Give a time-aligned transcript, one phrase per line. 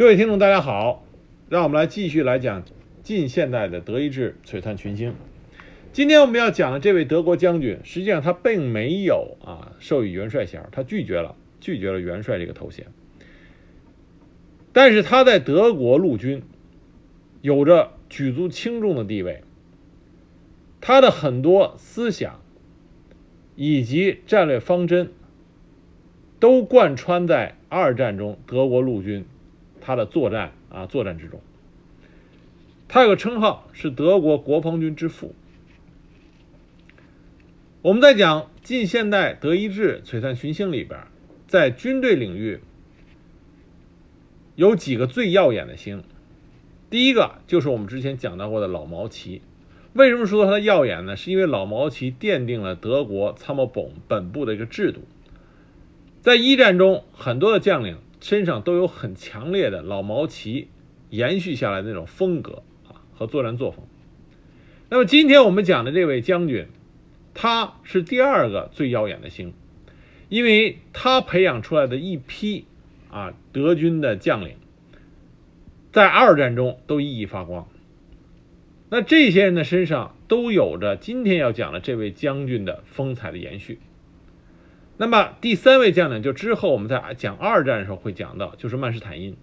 [0.00, 1.04] 各位听众，大家好，
[1.50, 2.64] 让我们来继续来讲
[3.02, 5.14] 近现代的德意志璀璨群星。
[5.92, 12.86] 今天我们要讲的这位德国将军，实际上他并没有啊授予元帅衔，他拒绝了，拒绝了元帅这个头衔。
[14.72, 16.42] 但是他在德国陆军
[17.42, 19.42] 有着举足轻重的地位，
[20.80, 22.40] 他的很多思想
[23.54, 25.12] 以及战略方针
[26.38, 29.26] 都贯穿在二战中德国陆军。
[29.80, 31.40] 他的作战啊，作战之中，
[32.88, 35.34] 他有个称号是德国国防军之父。
[37.82, 41.00] 我们在讲近现代德意志璀璨群星里边，
[41.46, 42.60] 在军队领域
[44.54, 46.04] 有几个最耀眼的星。
[46.90, 49.40] 第一个就是我们之前讲到过的老毛奇。
[49.94, 51.16] 为什么说它的耀眼呢？
[51.16, 55.00] 是因为老毛奇奠定了德国参谋本本部的一个制度。
[56.20, 57.96] 在一战中，很多的将领。
[58.20, 60.68] 身上都有很强烈的老毛奇
[61.08, 63.84] 延续下来的那种风格啊和作战作风。
[64.88, 66.66] 那么今天我们讲的这位将军，
[67.34, 69.54] 他是第二个最耀眼的星，
[70.28, 72.66] 因为他培养出来的一批
[73.10, 74.56] 啊德军的将领，
[75.92, 77.68] 在二战中都熠熠发光。
[78.90, 83.78] 那这些人的身上都有着今天要讲的这位将军的风采的延续。
[85.00, 89.34] 那么第三位将领，就之后我们在讲二战的时候会讲到，就是曼施坦因，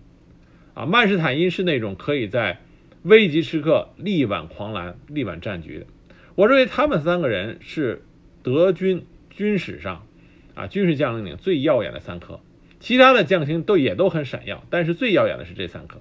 [0.75, 2.59] 啊，曼施坦因是那种可以在
[3.01, 5.87] 危急时刻力挽狂澜、力挽战局的。
[6.35, 8.03] 我认为他们三个人是
[8.43, 10.05] 德军军史上
[10.53, 12.39] 啊军事将领里最耀眼的三颗，
[12.79, 15.99] 其他的将星都也都很闪耀，但是最耀眼的是这三颗。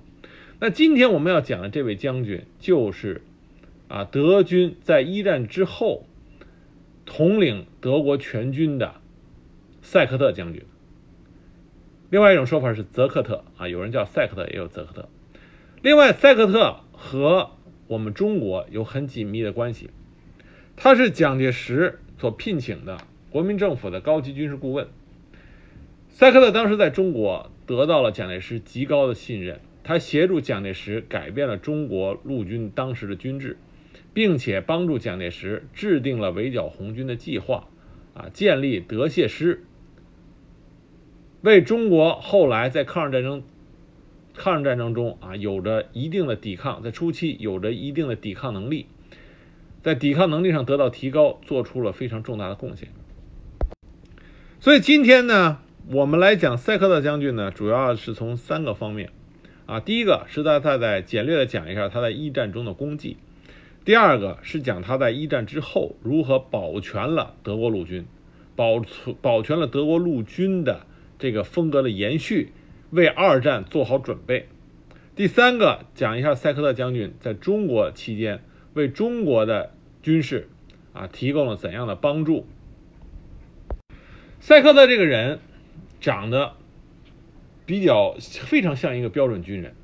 [0.60, 3.22] 那今天我们要讲的这位将军，就是
[3.88, 6.04] 啊德军在一战之后
[7.06, 8.96] 统领德国全军的。
[9.88, 10.64] 塞克特将军，
[12.10, 15.08] 另外一种说法是泽克特啊，有人叫塞克特，也有泽克特。
[15.80, 17.52] 另外，塞克特和
[17.86, 19.90] 我们中国有很紧密的关系，
[20.74, 22.98] 他是蒋介石所聘请的
[23.30, 24.88] 国民政府的高级军事顾问。
[26.10, 33.56] 塞克特当时在中国得到了蒋介石极高的信任，他协助蒋介石改变了中国陆军当时的军制，
[34.12, 37.68] 并且帮助蒋介石制定了围剿红军的计划，
[38.14, 39.62] 啊，建立德械师。
[41.46, 43.44] 为中国后来在抗日战争、
[44.34, 48.86] 抗日战争中啊，有着一定的抵抗，在初期有着一定的抵抗能力，
[49.80, 52.88] 在抵抗能力上得到提高，做出了非常重大的贡献。
[54.58, 55.58] 所以今天呢，
[55.88, 59.10] 我们来讲塞克特将军呢，主要是从三个方面
[59.66, 63.18] 啊，第一个是在他在简略的讲一下他在一战中的功绩，
[63.84, 68.04] 第二个是讲他在一战之后如何保全了德国陆军，
[68.56, 70.86] 保存保全了德国陆军的。
[71.18, 72.52] 这个风格的延续，
[72.90, 74.48] 为二战做好准备。
[75.14, 78.42] 第三个，讲一下塞克特将军在中国期间
[78.74, 79.72] 为中国的
[80.02, 80.48] 军事
[80.92, 82.46] 啊提供了怎样的帮助。
[84.40, 85.38] 塞克特这个人
[86.00, 86.52] 长得
[87.64, 89.74] 比较非常像一个标准军人，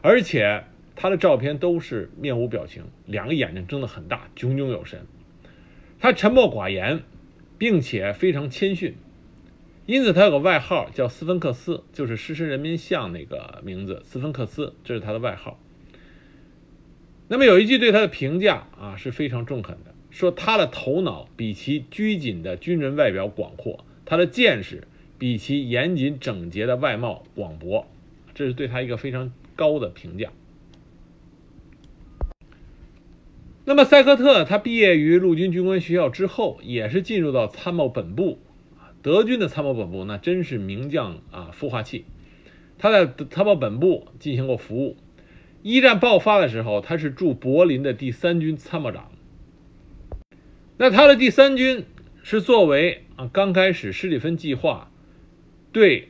[0.00, 0.64] 而且
[0.96, 5.06] 他的照片都是面无表情，两个眼睛睁得很大，炯炯有神。
[6.00, 7.02] 他沉默寡言，
[7.58, 8.96] 并且非常谦逊。
[9.88, 14.02] 因此，他有个外号叫斯芬克斯，就是狮身人面像那个名字。
[14.04, 15.58] 斯芬克斯，这是他的外号。
[17.28, 24.86] 那么有一句对他的评价啊是非常中肯的，说他的头脑比其拘谨的军人外表广阔，他的见识
[25.18, 27.86] 比其严谨整洁的外貌广博，
[28.34, 30.30] 这是对他一个非常高的评价。
[33.64, 38.38] 那么塞克特他毕业于陆军军官学校之后，也是进入到参谋本部。
[39.08, 42.04] 德军的参谋本部那真是名将啊，孵化器。
[42.76, 44.98] 他在参谋本部进行过服务。
[45.62, 49.10] 一战爆发的时候，他是驻柏林的第三军参谋长。
[50.76, 51.86] 那他的第三军
[52.22, 54.90] 是作为啊刚开始施里芬计划
[55.72, 56.08] 对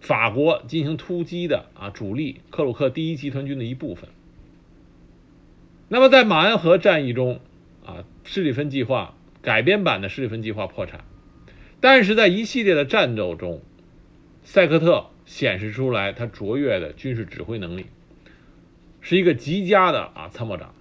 [0.00, 4.08] 法国进行突击的啊主力克鲁克第一集团军的一部分。
[5.88, 7.40] 那么在马恩河战役中
[7.84, 11.04] 啊，施里芬计划改编版的施里芬计划破产。
[11.84, 13.60] 但是在一系列的战斗中，
[14.42, 17.84] 塞克特显示出来他卓越的军事指挥能力，
[19.02, 20.74] 是一个极佳的啊参谋长。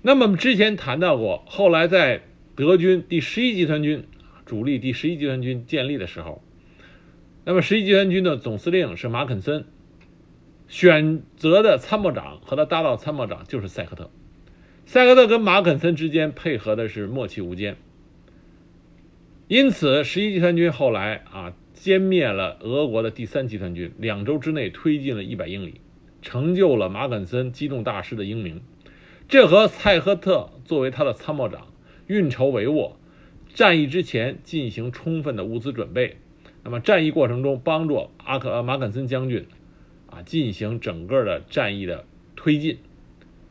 [0.00, 2.22] 那么我们之前谈到过，后来在
[2.56, 4.04] 德军第十一集团军
[4.46, 6.42] 主力第十一集团军建立的时候，
[7.44, 9.66] 那么十一集团军的总司令是马肯森，
[10.66, 14.10] 选择的参谋长和他搭档参谋长就是塞克特。
[14.86, 17.76] 塞克特跟马肯森之间配合的是默契无间。
[19.50, 25.80] 因此，十一集团军后来啊，歼灭了俄国的第三集团军，两周之内推进了一百英里，
[26.22, 28.62] 成就了马肯森机动大师的英名。
[29.28, 31.66] 这和蔡赫特作为他的参谋长
[32.06, 32.92] 运筹帷幄，
[33.52, 36.18] 战役之前进行充分的物资准备。
[36.62, 39.44] 那么战役过程中帮助阿克马肯森将军
[40.10, 42.04] 啊进行整个的战役的
[42.36, 42.78] 推进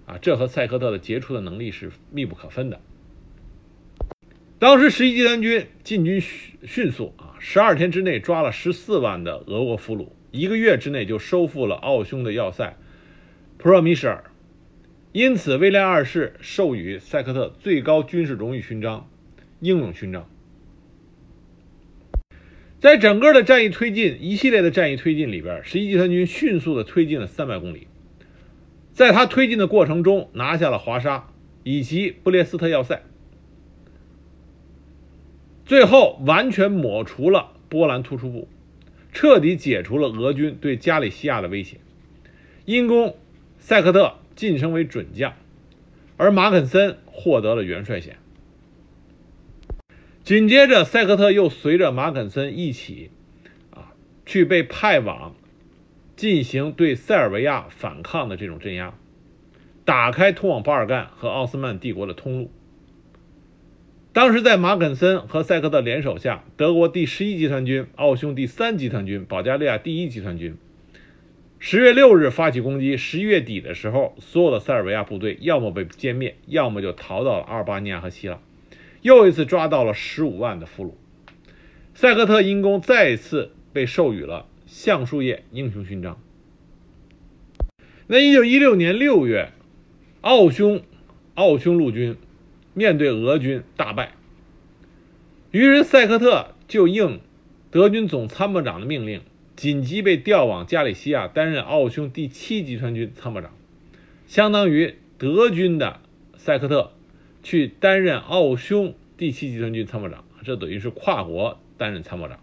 [0.06, 2.80] 啊，这和塞克特的杰出的能力是密不可分的。
[4.60, 12.76] 当时十一集团军进军迅迅速啊，十二天之内抓了十四万的俄国俘虏，一个月之内就收复了奥匈的要塞
[13.58, 14.26] 普热米什尔，
[15.14, 19.10] 因此威廉二世授予塞克特最高军事荣誉勋章——
[19.62, 20.30] 英勇勋章。
[22.82, 27.88] 在整个的战役推进一系列的战役推进里边，十一集团军迅速的推进了三百公里，
[28.92, 31.30] 在他推进的过程中，拿下了华沙
[31.64, 33.02] 以及布列斯特要塞。
[35.69, 38.48] 最后完全抹除了波兰突出部，
[39.13, 41.77] 彻底解除了俄军对加里西亚的威胁。
[42.66, 43.16] 因功，
[43.60, 45.36] 塞克特晋升为准将，
[46.18, 48.18] 而马肯森获得了元帅衔。
[50.24, 53.12] 紧接着，塞克特又随着马肯森一起，
[53.69, 53.94] 啊，
[54.25, 55.36] 去被派往
[56.16, 58.95] 进行对塞尔维亚反抗的这种镇压，
[59.86, 62.50] 打开通往巴尔干和奥斯曼帝国的通路。
[64.12, 70.58] 当时在马肯森和塞克特联手下，德国第十一集团军、奥匈第三集团军、保加利亚第一集团军，
[71.60, 72.98] 十月六日发起攻击。
[72.98, 78.40] 十一月底的时候，所有的塞尔维亚部队要么被歼灭，要么就逃到了阿尔巴尼亚和希腊。
[79.04, 80.94] 又一次抓到了十五万的俘虏。
[81.94, 86.20] 塞克特因功再次被授予了橡树叶英雄勋章。
[88.08, 89.52] 那一九一六年六月，
[90.22, 90.82] 奥匈
[91.36, 92.18] 奥匈陆军。
[92.74, 94.13] 面对俄军大败，
[95.51, 97.19] 于是塞克特就应
[97.71, 99.21] 德军总参谋长的命令，
[99.56, 103.51] 紧急被调往加里西亚担任奥匈第七集团军参谋长，
[104.27, 106.00] 相当于德军的
[106.38, 106.94] 塞克特
[107.44, 112.39] 去担任奥匈第七集团军参谋长，这等于是跨国担任参谋长。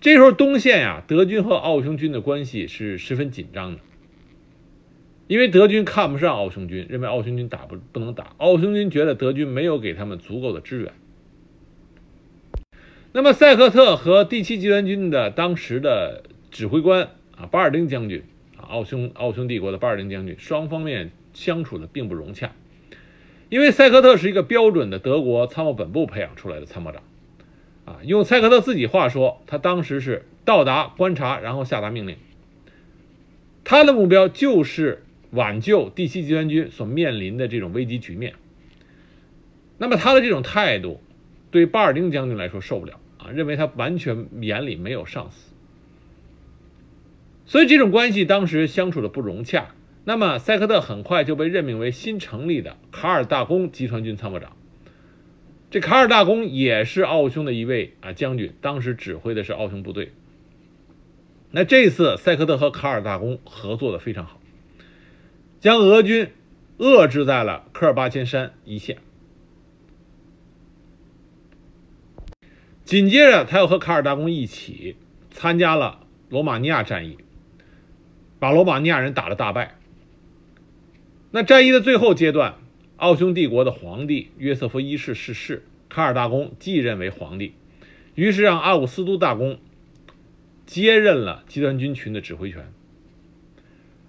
[0.00, 3.80] 这时候东线呀，德军和奥匈军的关系是十分紧张的。
[5.30, 8.32] 因为德军看不上奥匈军，认为奥匈军打不不能打。
[8.38, 10.92] 奥匈军觉得德军没有给他们足够的支援。
[13.12, 18.24] 那么塞克特和第七集团军的当时的指挥官啊，巴尔丁将军
[18.56, 22.50] 啊，奥匈奥匈帝国的巴尔丁将军，双方面相处的并不融洽。
[23.50, 27.02] 因为塞克特是一个标准的德国参谋本部培养出来的参谋长，
[27.84, 32.16] 啊，用塞克特自己话说，他当时是到达观察，然后下达命令。
[33.62, 35.04] 他的目标就是。
[35.30, 38.34] 挽救第七集团军所面临的这种危机局面，
[39.78, 41.00] 那么他的这种态度，
[41.50, 45.52] 对巴尔丁将军来说受不了啊，认为他完全眼里没有上司，
[47.46, 49.74] 所以这种关系当时相处的不融洽。
[50.04, 54.56] 那么塞克特很快就被任命为新成立的卡尔大公集团军参谋长，
[55.70, 60.12] 这卡尔大公也是奥匈的一位啊将军，当时指挥的是奥匈部队。
[61.52, 64.39] 那这次塞克特和卡尔大公合作的非常好。
[65.60, 66.32] 将俄军
[66.78, 68.96] 遏制在了科尔巴千山一线。
[72.82, 74.96] 紧接着，他又和卡尔大公一起
[75.30, 77.18] 参加了罗马尼亚战役，
[78.38, 79.76] 把罗马尼亚人打了大败。
[81.30, 82.56] 那战役的最后阶段，
[82.96, 87.52] 奥匈帝国的皇帝约瑟夫一世逝世，卡尔大公继任为皇帝，
[88.14, 89.60] 于是让阿古斯都大公
[90.64, 92.72] 接任了集团军群的指挥权。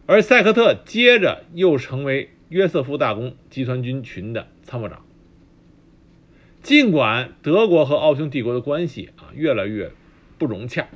[0.06, 5.06] 而塞克特接着又成为约瑟夫大公集团军群的参谋长。
[6.62, 9.92] 尽管德国和奥匈帝国的关系啊越来越
[10.38, 10.88] 不融洽，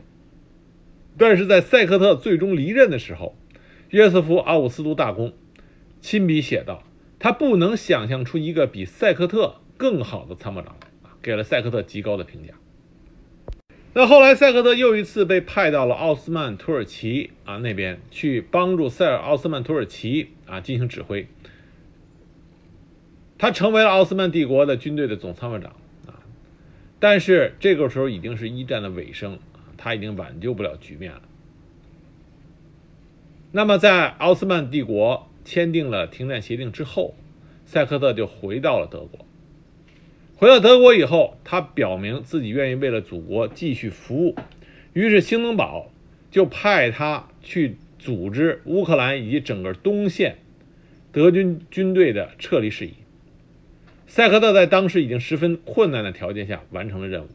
[1.17, 3.35] 但是在塞克特最终离任的时候，
[3.89, 5.33] 约瑟夫阿古斯都大公
[6.01, 6.83] 亲笔写道
[7.17, 12.53] ：“他不能想象出一个比塞克特更好的参谋长来，给了塞克特极高的评价。”
[13.97, 21.27] 那后来，塞克特又一次被派到了奥斯曼土耳其啊那边去帮助塞尔奥斯曼土耳其啊进行指挥。
[23.37, 25.71] 他成为了奥斯曼帝国的军队的总参谋长
[26.07, 26.19] 啊，
[26.99, 29.39] 但是这个时候已经是一战的尾声，
[29.77, 31.21] 他已经挽救不了局面了。
[33.53, 37.15] 那么，在奥斯曼帝国签订了停战协定之后，
[37.65, 39.25] 塞克特就回到了德国。
[40.37, 44.35] 回到德国以后，他表明自己愿意为了祖国继续服务，
[44.91, 45.89] 于是兴登堡
[46.29, 50.35] 就派他去组织乌克兰以及整个东线
[51.13, 52.93] 德军军队的撤离事宜。
[54.07, 57.29] 塞克特在当时已经十分困难的条件下完成了任务。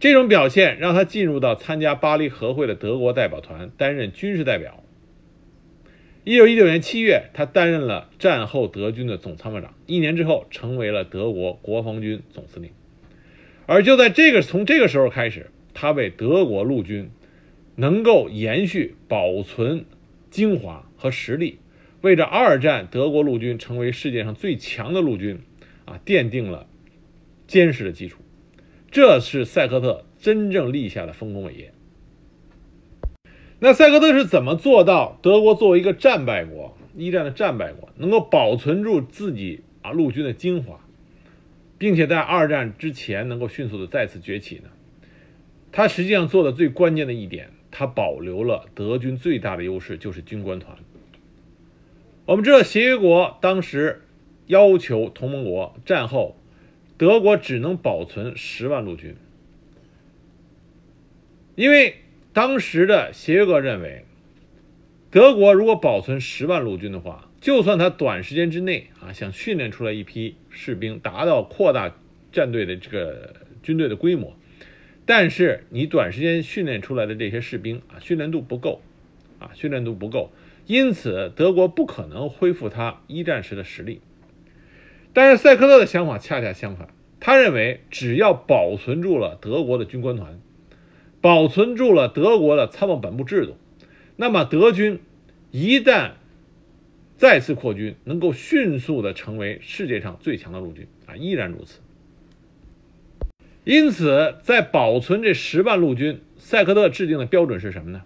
[0.00, 4.82] 这种表现让他进入到参加巴黎和会的德国代表团，担任军事代表。
[6.26, 9.74] 一九一九年七月，他担任了战后德军的总参谋长。
[9.86, 12.70] 一年之后，成为了德国国防军总司令。
[13.66, 17.10] 而就在这个从这个时候开始，他为德国陆军
[17.76, 19.84] 能够延续保存
[20.30, 21.58] 精华和实力，
[22.00, 25.40] 为这二战德国陆军成为世界上最强的陆军
[25.84, 26.66] 啊奠定了
[27.46, 28.22] 坚实的基础。
[28.90, 31.73] 这是塞克特真正立下的丰功伟业。
[33.64, 40.80] 那塞克特是怎么做到德国作为一个战败国，一战的战败国，能够保存住自己啊陆军的精华，
[41.78, 44.64] 并且在二战之前能够迅速的再次崛起呢？
[45.72, 50.76] 他实际上做的最关键的一点，他保留了德军最大的优势，就是军官团。
[52.26, 54.02] 我们知道协约国当时
[54.46, 56.36] 要求同盟国战后，
[56.98, 59.16] 德国只能保存十万陆军，
[61.54, 61.94] 因为。
[62.34, 64.04] 当时的协约国认为，
[65.08, 71.94] 德国如果保存十万陆军的话，就算他短时间之内啊想训练出来一批士兵，达到扩大
[72.32, 74.36] 战队的这个军队的规模，
[75.06, 78.82] 但是你短时间训练出来的这些士兵啊，训练度不够，
[79.38, 80.32] 啊，训练度不够，
[80.66, 84.00] 因此德国不可能恢复他一战时的实力。
[85.12, 86.88] 但是塞克特的想法恰恰相反，
[87.20, 90.40] 他认为只要保存住了德国的军官团。
[91.24, 93.56] 保存住了德国的参谋本部制度，
[94.16, 95.00] 那么德军
[95.50, 96.10] 一旦
[97.16, 101.80] 再次扩军，能够迅速的成为世界上最强的陆军啊，依然如此。
[103.64, 108.02] 因此，在保存这十万陆军，塞克特制定的标准是什么呢？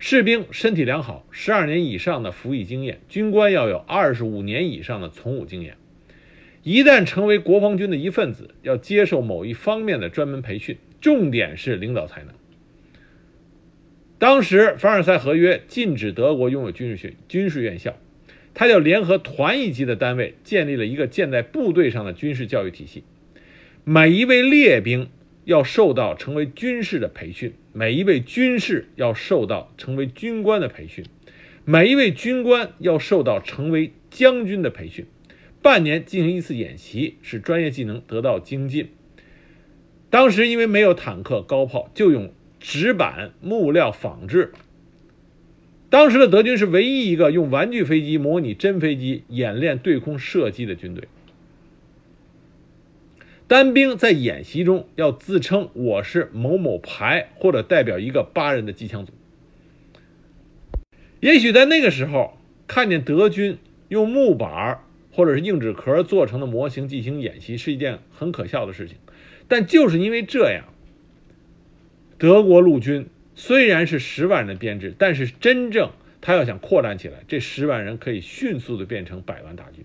[0.00, 5.76] 士兵身体良好，十二年以上的服役经验；军官要有二十五年以上的从武经验。
[6.64, 12.34] 一旦成为国防军的一份子，要接受某一方面的专门培训，重点是领导才能。
[14.18, 17.98] 当时凡尔赛合约禁止德国拥有军事学军事院校，
[18.54, 23.04] 他就联合团一级的单位建立了一个建在部队上的军事教育体系。
[23.84, 25.10] 每一位列兵
[25.44, 31.04] 要受到成为军事的培训，每一位军士要受到成为军官的培训，
[31.66, 35.04] 每一位军官要受到成为将军的培训。
[35.60, 38.88] 半年进行一次演习，使专业技能得到精进。
[40.08, 42.32] 当时因为没有坦克、高炮，就用。
[42.68, 44.52] 纸板木料仿制。
[45.88, 51.06] 当时的德军是唯一一个用玩具飞机模拟真飞机演练对空射击的军队。
[53.46, 59.12] 单兵在演习中要自称我是某某排，或者代表一个八人的机枪组。
[61.20, 64.80] 也许在那个时候，看见德军用木板
[65.12, 68.96] 或者是硬纸壳做成的模型进行演习是一件很可笑的事情，
[69.46, 70.64] 但就是因为这样。
[72.18, 79.84] 德国陆军虽然是十万人的编制，但是真正他要想扩展起来，这十万人可以迅速的变成百万大军。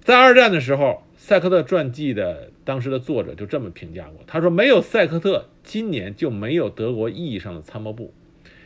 [0.00, 8.14] 在二战的时候，塞克特传记的当时的作者就这么评价过，他说：“没有塞克特，今年就没有德国意义上的参谋部，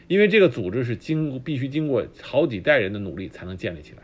[0.07, 4.03] 因为这个组织是经必须经过好几代人的努力才能建立起来。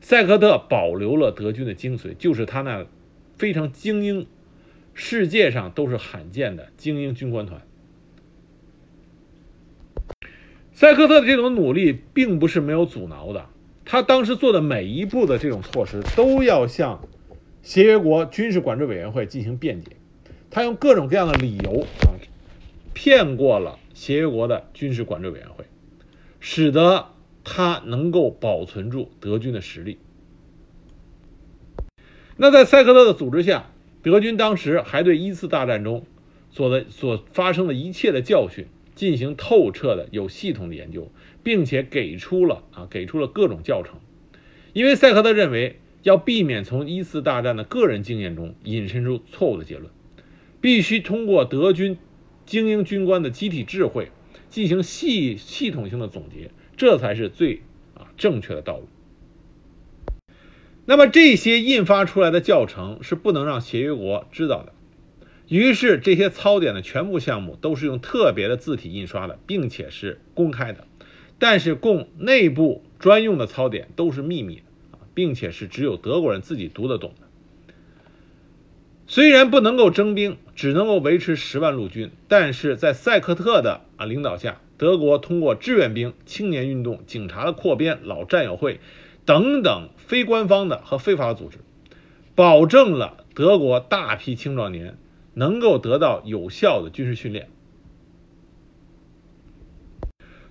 [0.00, 2.86] 塞克特保留了德军的精髓，就是他那
[3.36, 4.26] 非常精英。”
[4.98, 7.60] 世界上都是罕见的精英军官团。
[10.72, 13.46] 塞克特的这种努力并不是没有阻挠的，
[13.84, 17.06] 他当时做的每一步的这种措施都要向
[17.62, 19.92] 协约国军事管制委员会进行辩解，
[20.50, 22.16] 他用各种各样的理由啊
[22.94, 25.66] 骗过了协约国的军事管制委员会，
[26.40, 27.08] 使得
[27.44, 29.98] 他能够保存住德军的实力。
[32.38, 33.66] 那在塞克特的组织下。
[34.06, 36.06] 德军当时还对一次大战中
[36.48, 41.10] 所的所发生的一切的教训进行透彻的、有系统的研究，
[41.42, 43.98] 并且给出了啊给出了各种教程。
[44.74, 49.90] 因为塞克特认为要避免从一次大战的个人经验中引申出错误的结论，
[50.60, 51.98] 必须通过德军
[52.44, 54.12] 精英军官的集体智慧
[54.48, 57.60] 进行系系统性的总结，这才是最
[57.94, 58.86] 啊正确的道路。
[60.88, 64.72] 那么这些印发出来的教程是不能让协约国知道的，
[65.48, 70.86] 于是这些操点的全部项目都是用特别的字体印刷的，并且是公开的，
[71.40, 74.62] 但是供内部专用的操点都是秘密的
[74.92, 77.26] 啊，并且是只有德国人自己读得懂的。
[79.08, 88.78] 虽然不能够征兵，只能够维持十万陆军，但是在塞克特的啊领导下，德国通过志愿兵、青年运动、警察的扩编、老战友会。
[89.24, 91.58] 等等非官方的和非法组织，
[92.36, 94.96] 保证了德国大批青壮年
[95.34, 97.48] 能够得到有效的军事训练。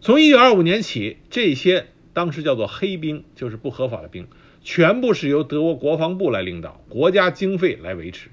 [0.01, 4.27] 从一九二五年起，这些当时叫做黑兵，就是不合法的兵，
[4.61, 8.29] 全部是由德国国防部来领导，国家经费来维持。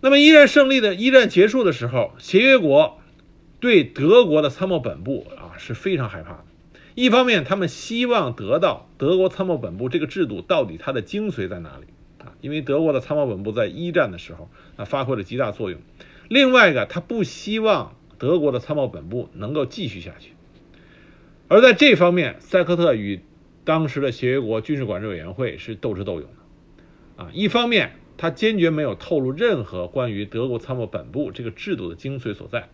[0.00, 2.98] 那么一战胜利的一战结束的时候，协约国
[3.60, 6.44] 对德国的参谋本部啊是非常害怕的。
[7.00, 11.86] 一方面，他们希望得到德国参谋本部这个制度到底它的精髓在哪里
[12.18, 12.34] 啊？
[12.42, 15.80] 因为德国的参谋本部在一战的时候啊发挥了极大作用。
[16.28, 17.96] 另外一个，他不希望。
[18.18, 20.32] 德国的参谋本部能够继续下去，
[21.48, 23.20] 而在这方面，塞克特与
[23.64, 27.24] 当时的协约国军事管制委员会是斗智斗勇的。
[27.24, 32.68] 啊，一方面他坚决没有透露任何关于德国参谋本部这个制度的精髓所在；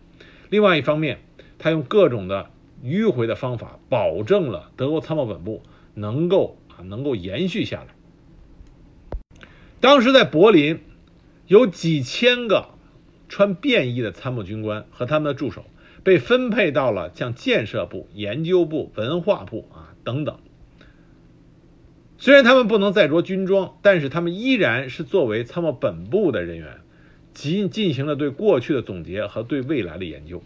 [0.49, 1.21] 另外一方面，
[1.57, 2.49] 他用各种的
[2.83, 5.61] 迂回的方法，保证了德国参谋本部
[5.93, 9.39] 能够啊能够延续下来。
[9.79, 10.79] 当时在柏林，
[11.47, 12.69] 有几千个。
[13.29, 15.65] 穿便衣的参谋军官和他们的助手
[16.01, 20.39] 被分配到了像建设部、研究部、文化部啊等等。
[22.17, 26.77] 虽然他们不能再着军装，但是他们依然是作为参谋本部的人员，
[27.33, 30.41] 进进行了对过去的总结和对未来的研究。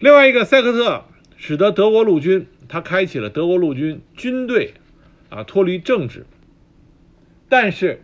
[0.00, 1.04] 另外一个，塞克特
[1.36, 4.74] 使得德国陆军，他开启了德国陆军军队
[5.28, 6.26] 啊脱离政治，
[7.48, 8.02] 但是。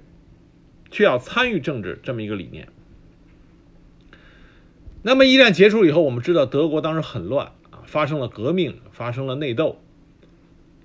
[0.89, 2.69] 却要参与政治这么一个理念。
[5.03, 9.83] 那么一战结束以后，我们知道德国当时很乱啊，发生了革命，发生了内斗。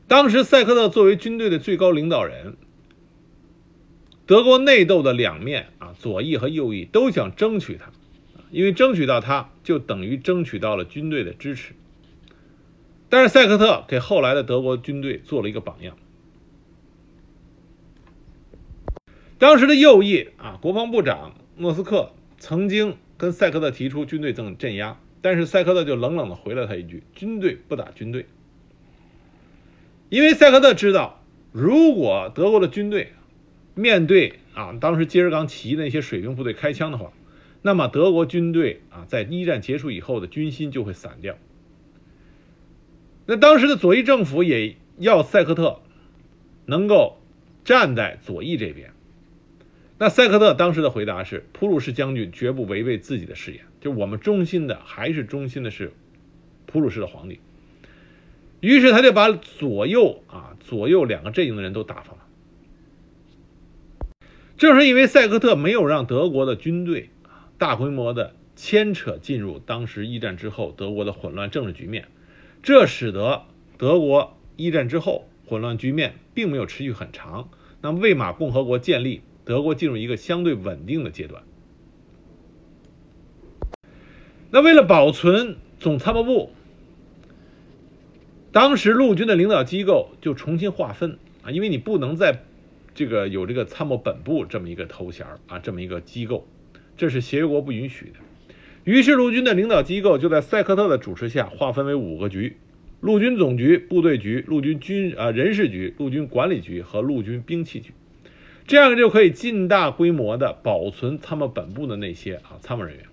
[0.07, 2.57] 当时塞克特作为军队的最高领导人，
[4.25, 7.91] 德国内斗的两面啊，左翼和右翼都想争取他，
[8.51, 11.73] 因为争取到他就等于争取到了军队的支持。
[13.09, 15.97] 但是塞克特给后来的德国军队做了一个榜样。
[19.37, 28.27] 当时的右翼啊，国防部长莫斯克曾经跟塞克特提出军队镇镇压，但是塞克特就冷冷的回了他一句：“军队不打军队。”
[30.09, 33.13] 因为塞克特知道，如果德国的军队
[33.73, 37.11] 面对啊当时基尔冈起义的那些水兵部队开枪的话，
[37.61, 41.37] 那么德国军队啊在一战结束以后的军心就会散掉。
[43.25, 45.79] 那当时的左翼政府也要塞克特
[46.65, 47.17] 能够
[47.63, 48.91] 站在左翼这边。
[49.99, 55.93] 那塞克特当时的回答是：“普鲁士将军绝不违背自己的誓言，就我们忠心的还是忠心的是
[56.65, 57.39] 普鲁士的皇帝。”
[58.61, 62.19] 于是他就把左右啊左右两个阵营的人都打发了。
[64.57, 67.09] 正是因为塞克特没有让德国的军队
[67.61, 72.07] 大规模的牵扯进入当时一战之后德国的混乱政治局面，
[72.63, 73.43] 这使得
[73.77, 77.49] 德国一战之后混乱局面并没有持续很长。
[77.81, 79.21] 那魏玛共和国建立。
[79.43, 81.43] 德国进入一个相对稳定的阶段。
[84.51, 86.51] 那为了保存总参谋部，
[88.51, 92.43] 当时陆军的领导机构就重新划分啊，因为你不能再
[92.93, 96.47] 这个有这个参谋本部这么一个头衔啊，这么一个机构，
[97.01, 98.19] 这是协约国不允许的。
[98.83, 102.57] 于是陆军的领导机构就在塞克特的主持下划分为五个局：
[102.99, 107.91] 陆军总局、部队局、陆军军啊人事局、陆军管理局和陆军兵器局。
[108.67, 113.05] 这样就可以尽大规模的保存参谋本部的那些啊参谋人员，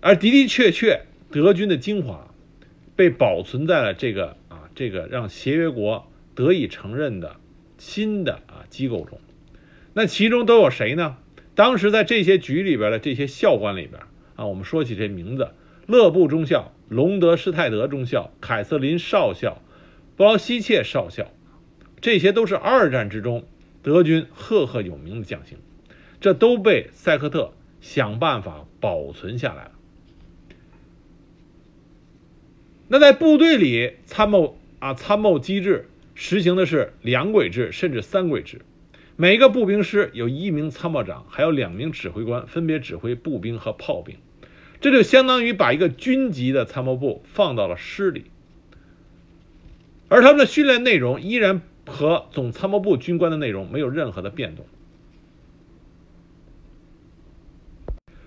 [0.00, 2.34] 而的的确确，德军的精华
[2.96, 7.36] 被保存在了这个啊这个让协约国得以承认的
[7.78, 9.20] 新的啊机构中。
[9.94, 11.18] 那其中都有谁呢？
[11.58, 14.00] 当时在这些局里边的这些校官里边
[14.36, 15.50] 啊，我们说起这名字：
[15.88, 19.60] 勒布中校、隆德施泰德中校、凯瑟琳少校、
[20.14, 21.32] 布劳希切少校，
[22.00, 23.44] 这些都是二战之中。
[23.82, 25.58] 德军赫赫有名的将星，
[26.20, 29.72] 这都被塞克特想办法保存下来了。
[32.86, 38.60] 那在部队里，参谋啊，参谋机制实行的是两轨制，甚至三轨制。
[39.20, 44.16] 每个步兵师有一名参谋长，还有两名指挥官，分别指挥步兵和炮兵。
[44.80, 48.26] 这就相当于把一个军级的参谋部放到了师里，
[50.08, 51.60] 而他们的训练内容依然。
[51.90, 54.66] 和总参谋部军官的内容没有任何的变动，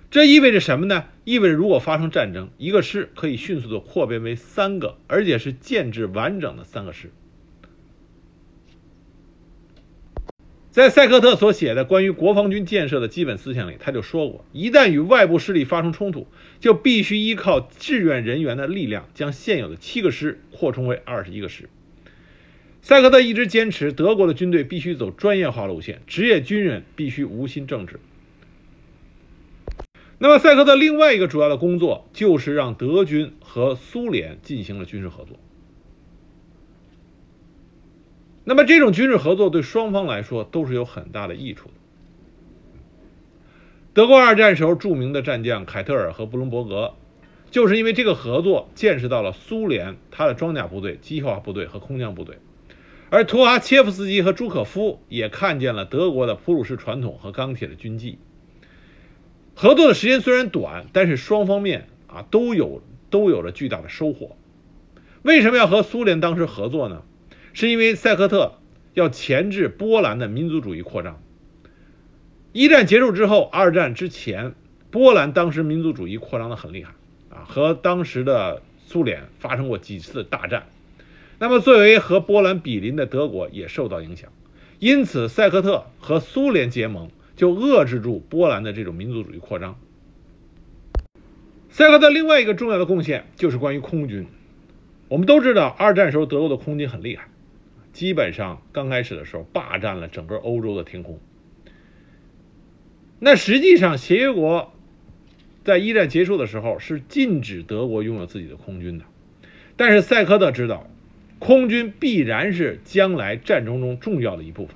[0.09, 1.05] 这意味着什么呢？
[1.25, 7.11] 意味着如果发生战争，一个师可以迅速的扩编为三个，而且是建制完整的三个师。
[10.71, 16.27] 在塞克特所写的关于国防军建设的基本思想里，他就说过：一旦与外部势力发生冲突，
[16.61, 21.67] 就必须依靠志愿人员的力量，将现有的七个师扩充为二十一个师。
[22.81, 27.99] 塞克特一直坚持德国的军队必须走专业化路线，职业军人必须无心政治。
[30.19, 35.37] 那么，塞克特另外一个主要的工作就是让德军和苏联进行了军事合作。
[38.43, 41.73] 那么，这种军事合作对双方来说都是有很大的益处的。
[43.93, 46.93] 德国二战时候著名的战将凯特尔和布伦伯格，
[47.51, 52.37] 就是因为这个合作见识到了苏联他的装甲部队、机械化部队和空降部队，
[53.09, 58.17] 而图哈切夫斯基和朱可夫也看见了德国的普鲁士传统和钢铁的军纪。
[59.53, 64.35] 合作的时间虽然短，但是双方面啊都有都有着巨大的收获。
[65.21, 67.03] 为什么要和苏联当时合作呢？
[67.53, 68.59] 是因为塞克特
[68.93, 71.21] 要钳制波兰的民族主义扩张。
[72.53, 74.53] 一战结束之后，二战之前，
[74.89, 76.93] 波兰当时民族主义扩张的很厉害
[77.29, 80.67] 啊，和当时的苏联发生过几次大战。
[81.39, 84.29] 那么，作为和波兰比邻的德国也受到影响，
[84.79, 89.79] 因此塞克特和苏联结盟，就遏制住波兰的这种民族主义扩张。
[91.69, 94.27] 塞克特另外一个重要的贡献就是关于空军。
[95.07, 97.29] 我们都知道，二战时候德国的空军很厉害，
[97.93, 101.19] 基本上刚开始的时候霸占了整个欧洲的天空。
[103.19, 104.73] 那实际上，协约国
[105.63, 109.05] 在一战结束的时候是禁止德国拥有自己的空军的。
[109.75, 110.89] 但是塞克特知道，
[111.39, 114.75] 空军必然是将来战争中重要的一部分。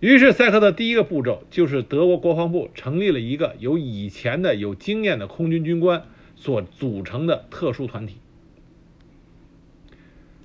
[0.00, 6.04] 于是，塞克特第一个步骤就是德国国防部成立了一个由以前的有经验的空军军官
[6.36, 8.16] 所组成的特殊团体。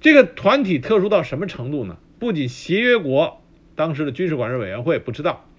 [0.05, 1.97] 这个团体特殊到什么程度呢？
[2.19, 3.41] 不仅协约国
[3.73, 5.49] 当时的军事管制委员会不知道。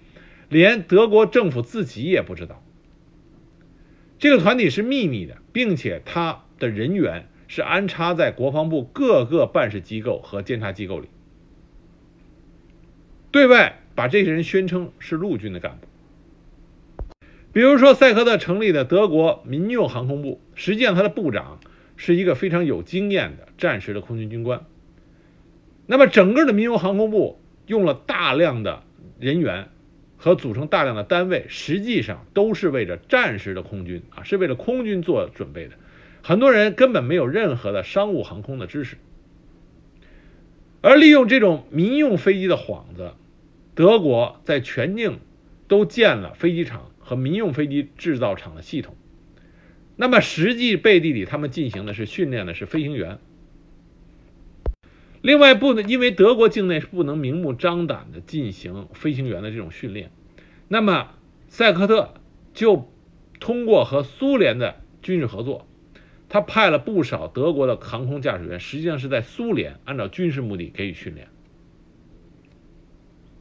[0.47, 2.63] 连德国政府自己也不知道，
[4.19, 11.09] 这个团体是秘密的，并且他的人员是安插在国防部各个办事机构和监察机构里，
[13.31, 15.87] 对外把这些人宣称是陆军的干部。
[17.51, 21.59] 比如说，塞克特成立的德国民用航空部，实际上他的部长
[21.97, 24.65] 是一个非常有经验的战时的空军军官。
[25.85, 28.83] 那么，整个的民用航空部用了大量的
[29.19, 29.67] 人员。
[30.19, 35.75] 和组成大量的单位，实际上都是为了战时的空军啊，是为了空军做准备的。
[36.23, 38.97] 很多人根本没有任何的商务航空的知识，
[40.81, 43.11] 而利用这种民用飞机的幌子，
[43.75, 45.19] 德国在全境
[45.67, 48.95] 都建了飞机场和民用飞机制造厂的系统。
[49.97, 53.19] 那么实际背地里，他们进行的是训练的是飞行员。
[55.21, 60.11] 另外，不能因为德国境内是不能明目张胆的进行飞行员的这种训练，
[60.67, 61.15] 那么
[61.49, 62.13] 塞克特
[62.53, 62.89] 就
[63.39, 65.67] 通过和苏联的军事合作，
[66.29, 71.27] 他派了不少德国的航空驾驶员，实际上是在苏联按照军事目的给予训练。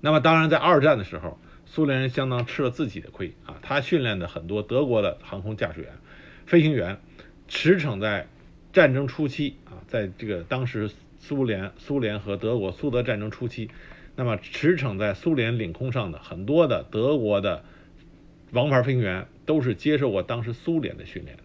[0.00, 5.90] 那么，当然在二战的时候，苏联人相当吃了自己的亏啊，他训练的很多德国的航空驾驶员、
[6.46, 6.98] 飞行员，
[7.46, 8.26] 驰骋在
[8.72, 10.90] 战争初期啊，在这个当时。
[11.18, 13.68] 苏联、苏联和德国苏德战争初期，
[14.14, 17.64] 那么驰骋在苏联领空上的很多的德国的
[18.52, 21.36] 王牌飞行员，都是接受过当时苏联的训练。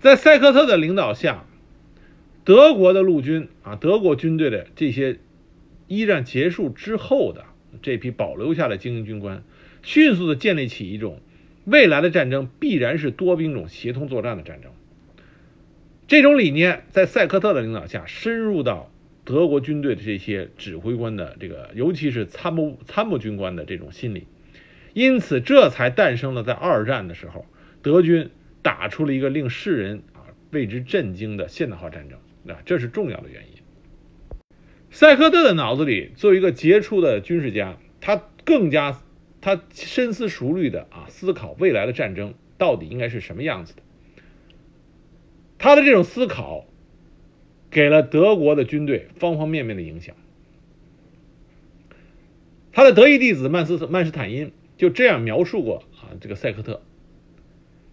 [0.00, 1.44] 在塞克特的领导下，
[2.42, 5.20] 德国的陆军啊，德国军队的这些
[5.86, 7.44] 一战结束之后的
[7.82, 9.44] 这批保留下的精英军官，
[9.84, 11.20] 迅速的建立起一种
[11.64, 14.70] 未来的战争必然是多兵种协同作战的战争。
[16.08, 18.92] 这种理念在塞克特的领导下深入到
[19.24, 24.26] 德国军队的这些指挥官的这个，尤其是参谋参谋军官的这种心理，
[24.92, 27.46] 因此这才诞生了在二战的时候，
[27.80, 32.18] 德军打出了一个令世人啊为之震惊的现代化战争
[32.52, 33.62] 啊，这是重要的原因。
[34.90, 39.00] 塞克特的脑子里作为一个杰出的军事家，他更加
[39.42, 43.82] 他深思熟虑的啊思考未来的战争到底应该是什么样子的。
[45.58, 46.64] 他的这种思考，
[47.70, 50.16] 给了德国的军队方方面面的影响。
[52.72, 56.80] 他的得意弟子曼斯曼施坦因就这样描述过啊，这个塞克特。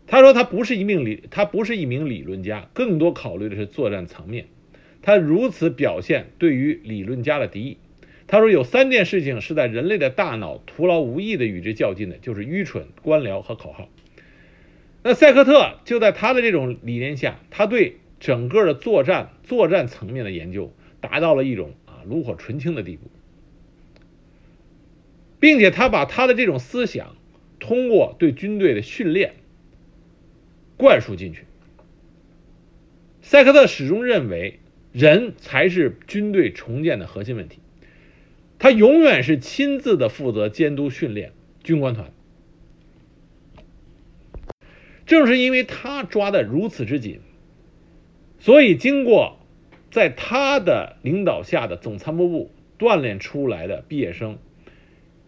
[0.08, 4.48] 他说他不是一名理，他不是一名理论家，更多考虑的是作战层面。
[5.02, 7.78] 他如此表现对于理论家的敌意。
[8.32, 13.90] 他说有三件事情是在人类的大脑徒劳无益的与之较劲的，就是愚蠢、官僚和口号。
[15.02, 23.10] 那塞克特就在他的这种理念下，他对整个的作战作战层面的研究达到了一种啊炉火纯青的地步，
[25.40, 27.16] 并且他把他的这种思想
[27.60, 29.34] 通过对军队的训练
[30.78, 31.46] 灌输进去。
[33.24, 34.60] 塞克特始终认为，
[34.92, 37.58] 人才是军队重建的核心问题。
[38.60, 41.32] 他永远是亲自的负责监督训练
[41.64, 42.12] 军官团。
[45.06, 47.22] 正是因为他抓的如此之紧，
[48.38, 49.40] 所以经过
[49.90, 54.38] 在他的领导下的总参谋部锻炼出来的毕业生，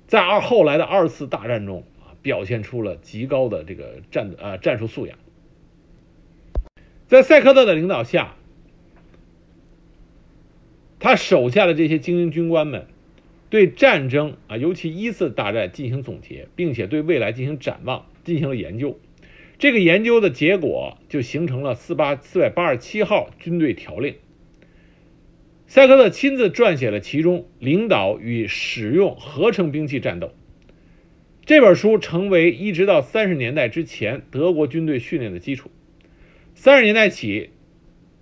[0.06, 5.18] 在二后来的二次大战中啊，表现出了极高的这个战呃战术素养。
[7.08, 8.36] 在塞克特的领导下，
[11.00, 12.88] 他手下的这些精英军官们。
[13.52, 18.98] 对战争啊，尤其一次大战进行总结，并且对未来进行展望，进行了研究。
[19.60, 24.16] 这个研究的结果就形成了四八四百八十七号军队条令。
[25.68, 30.34] 塞克特亲自撰写了其中领导与使用合成兵器战斗
[31.46, 35.70] 这本书，成为一直到三十年代之前德国军队训练的基础。
[36.56, 37.50] 三十年代起，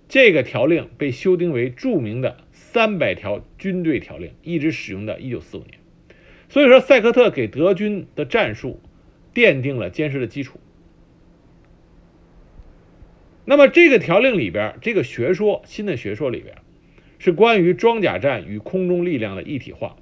[0.08, 2.38] 这个条令被修订为著名的。
[2.72, 5.80] 三百条军队条令一直使用到一九四五年，
[6.48, 8.80] 所以说塞克特给德军的战术
[9.34, 10.60] 奠定了坚实的基础。
[13.44, 16.58] 那么这个条令里边，这个学说新的学说里边，
[17.18, 19.96] 是关于装甲战与空中力量的一体化。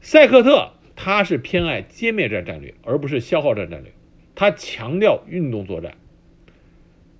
[0.00, 3.92] 塞克特他是偏爱歼灭战战略，而不是消耗战战略，
[4.34, 5.94] 他强调运动作战。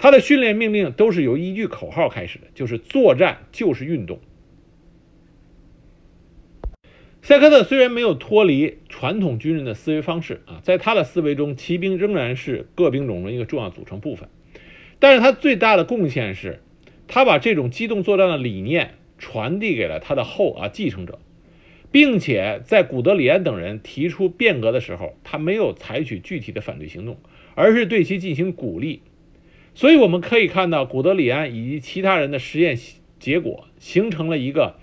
[0.02, 4.18] 他的训练命令都是由一句口号开始的，就是作战就是运动。
[7.20, 14.30] 塞克特虽然没有脱离传统军人的思维方式啊，在他的思维中，骑兵仍然是各兵种中一个重要组成部分。
[14.98, 16.62] 但是他最大的贡献是，
[17.06, 21.18] 他把这种机动作战的理念传递给了他的后啊继承者，
[21.90, 27.18] 并且在古德里安等人提出变革的时候，他没有采取具体的反对行动，
[27.54, 29.02] 而是对其进行鼓励。
[29.80, 32.78] 所以我们可以看到，古德里安以及其他人的实验
[33.18, 34.74] 结果，形成了一个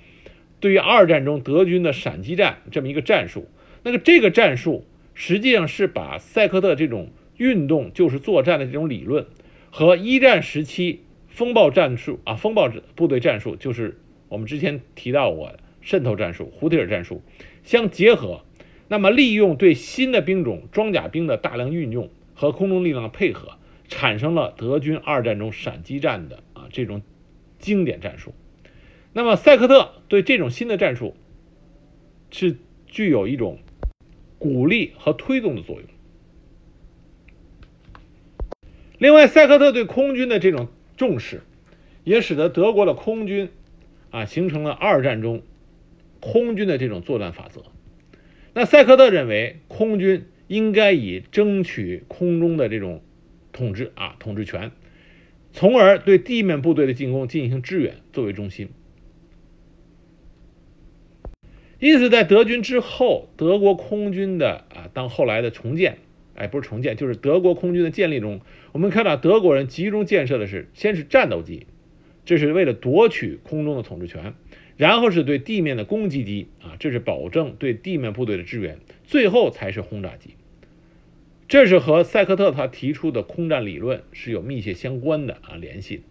[0.59, 3.47] 对于二战中德军的闪击战这么一个战术。
[3.83, 9.27] 那个这个战术实际上是把塞克特这种运动就是作战的这种理论，
[9.69, 17.21] 和一战时期风暴战术啊，风暴部队战术，就是我们之前提到过渗透战术、胡特尔战术
[17.63, 18.41] 相结合。
[18.87, 23.59] 那么利用对新的兵种装甲兵的大量运用和空中力量的配合。
[23.87, 27.01] 产生了德军二战中闪击战的啊这种
[27.59, 28.33] 经典战术，
[29.13, 31.15] 那么塞克特对这种新的战术
[32.29, 33.59] 是具有一种
[34.37, 35.85] 鼓励和推动的作用。
[38.99, 41.41] 另外，塞克特对空军的这种重视，
[42.03, 43.49] 也使得德国的空军
[44.09, 45.43] 啊形成了二战中
[46.19, 47.63] 空军的这种作战法则。
[48.53, 53.03] 那塞克特认为，空军应该以争取空中的这种
[53.57, 54.71] 统治啊，统治权，
[55.51, 58.69] 从而对地面部队的进攻进行支援作为中心。
[61.79, 65.97] 因此，在德军之后，德国空军的啊，当后来的重建，
[66.35, 68.41] 哎，不是重建，就是德国空军的建立中，
[68.73, 71.65] 我们看到德国人集中建设的是先是战斗机，
[72.25, 74.35] 这是为了夺取空中的统治权，
[74.75, 80.35] 然后是对地面的攻击机啊，这是保证对地面部队的支援，最后才是轰炸机。
[81.47, 86.03] 这是和塞克特他提出的空战理论是有密切相关的啊联系。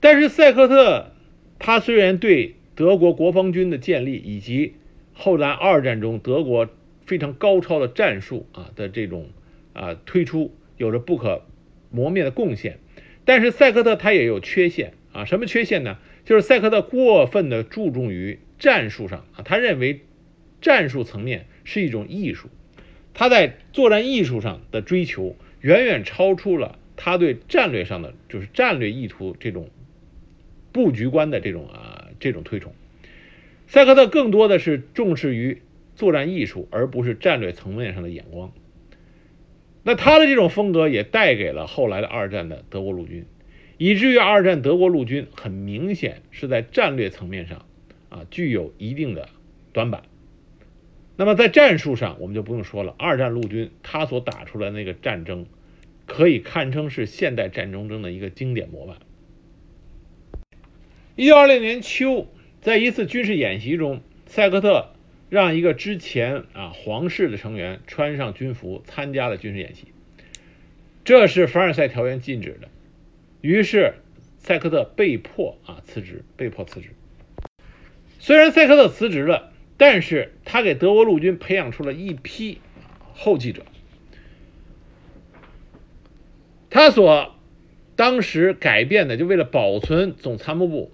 [0.00, 1.12] 但是塞克特
[1.58, 4.74] 他虽然对德国国防军的建立以及
[5.12, 6.68] 后来二战中德国
[7.04, 9.28] 非常高超的战术啊的这种
[9.72, 11.46] 啊推出有着不可
[11.90, 12.78] 磨灭的贡献，
[13.24, 15.98] 但是塞克特他也有缺陷啊，什么缺陷呢？
[16.24, 20.02] 就是塞克特过分的注重于战术上啊，他认为
[20.60, 22.48] 战术层面是一种艺术。
[23.20, 29.68] 他在作战艺术上的追求远远超出了他对战略上的，就是战略意图这种
[30.72, 32.72] 布局观的这种啊这种推崇。
[33.66, 35.60] 塞克特更多的是重视于
[35.96, 38.52] 作战艺术，而不是战略层面上的眼光。
[39.82, 43.26] 那他的这种风格也带给了后来的二战的德国陆军，
[43.76, 47.66] 以至于二战德国陆军很明显是在战略层面上
[48.08, 49.28] 啊具有一定的
[49.74, 50.04] 短板。
[51.20, 52.94] 那么在战术上，我们就不用说了。
[52.98, 55.44] 二战陆军他所打出来那个战争，
[56.06, 58.96] 可以堪称是现代战争中的一个经典模板。
[61.16, 62.26] 一九二六年秋，
[62.62, 64.94] 在一次军事演习中，塞克特
[65.28, 69.88] 让一个之前啊皇室的成员穿上军服参加了军事演习，
[71.04, 72.68] 这是凡尔赛条约禁止的。
[73.42, 73.92] 于是
[74.38, 76.88] 塞克特被迫啊辞职，被迫辞职。
[78.18, 79.49] 虽然塞克特辞职了。
[79.80, 82.58] 但是他给德国陆军培养出了一批
[83.14, 83.62] 后继者，
[86.68, 87.34] 他所
[87.96, 90.92] 当时改变的，就为了保存总参谋部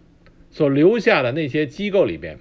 [0.53, 2.39] 所留下的那些机构里边，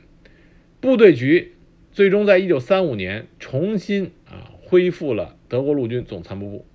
[0.80, 1.56] 部队局
[1.92, 6.66] 最终在一九三五年重新啊恢复了德国陆军总参谋部。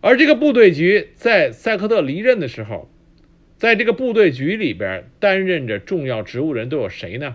[0.00, 2.88] 而这个部队局在塞克特离任的时候，
[3.56, 7.34] 在这个部队局里边担任着重要职务人都有谁呢？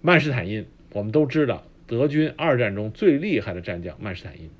[0.00, 4.50] 曼施坦因，我们都知道德军二战中最厉害的战将曼施坦因，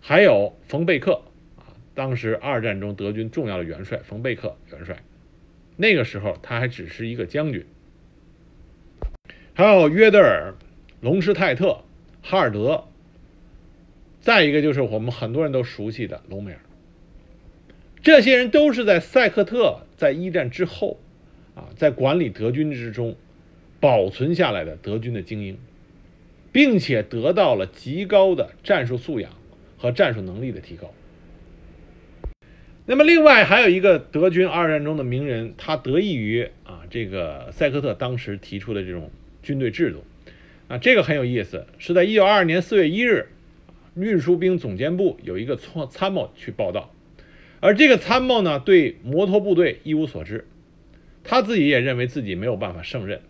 [0.00, 1.22] 还有冯贝克
[1.56, 5.02] 啊，当时二战中德军重要的元帅冯贝克元帅，
[5.76, 7.64] 那个时候他还只是一个将军，
[9.54, 10.54] 还有约德尔、
[11.00, 11.84] 隆施泰特、
[12.22, 12.84] 哈尔德。
[14.20, 16.58] 再一个就是我们很多人都熟悉的隆美尔，
[18.02, 20.98] 这些人都是在塞克特在一战之后，
[21.54, 23.16] 啊，在管理德军之中
[23.80, 25.58] 保存下来的德军的精英，
[26.52, 29.32] 并且得到了极高的战术素养
[29.76, 30.92] 和战术能力的提高。
[32.86, 39.10] 那么，另外还有一个德军二战中的名人，他得益于啊这个塞克特当时提出的这种
[39.42, 40.04] 军队制度，
[40.68, 43.28] 啊，这个很有意思，是在一九二二年四月一日。
[43.94, 46.94] 运输兵总监部有一个参参谋去报道，
[47.58, 50.46] 而这个参谋呢，对摩托部队一无所知，
[51.24, 53.22] 他自己也认为自己没有办法胜任。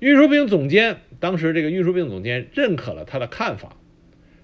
[0.00, 3.76] 运输兵总监当时这个运输兵总监认可了他的看法，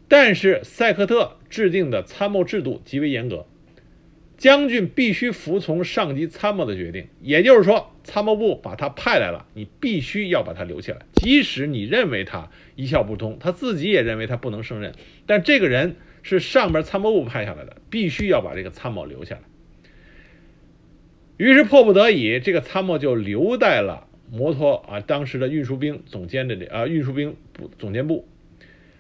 [0.09, 3.47] 但是塞克特制定的参谋制度极为严格。
[4.37, 14.93] 将军必须服从上级参谋的决定，也就是说，参谋部把他派来了，你必须要把他留下来，即使你认为他一窍不通，他自己也认为他不能胜任，
[15.25, 19.43] 但这个人是上边参谋部派下来的，必须要把这个参谋留下来。
[21.37, 28.27] 于是迫不得已，这个参谋就留在了摩托啊，当时的运输兵总监的这啊运输兵部总监部。